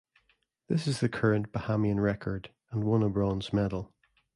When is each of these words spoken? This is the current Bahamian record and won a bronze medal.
This 0.67 0.87
is 0.87 0.99
the 0.99 1.07
current 1.09 1.51
Bahamian 1.51 2.01
record 2.01 2.49
and 2.71 2.83
won 2.83 3.03
a 3.03 3.09
bronze 3.09 3.53
medal. 3.53 3.93